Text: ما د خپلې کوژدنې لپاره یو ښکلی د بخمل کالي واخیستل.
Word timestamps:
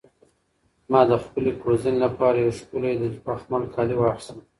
ما 0.91 1.01
د 1.09 1.11
خپلې 1.23 1.51
کوژدنې 1.61 1.99
لپاره 2.05 2.37
یو 2.39 2.57
ښکلی 2.59 2.93
د 3.01 3.03
بخمل 3.25 3.63
کالي 3.75 3.95
واخیستل. 3.97 4.37